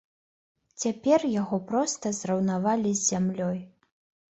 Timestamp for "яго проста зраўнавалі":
1.41-2.91